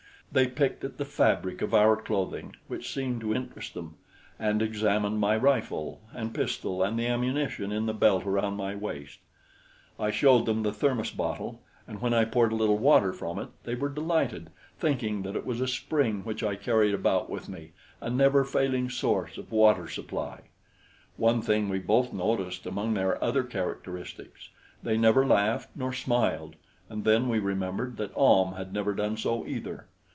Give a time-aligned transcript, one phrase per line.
[0.33, 3.95] They picked at the fabric of our clothing, which seemed to interest them,
[4.39, 9.19] and examined my rifle and pistol and the ammunition in the belt around my waist.
[9.99, 13.49] I showed them the thermos bottle, and when I poured a little water from it,
[13.65, 17.73] they were delighted, thinking that it was a spring which I carried about with me
[17.99, 20.43] a never failing source of water supply.
[21.17, 24.47] One thing we both noticed among their other characteristics:
[24.81, 26.55] they never laughed nor smiled;
[26.89, 29.87] and then we remembered that Ahm had never done so, either.